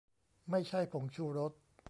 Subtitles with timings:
[0.49, 1.51] ไม่ใช่ผงชูรส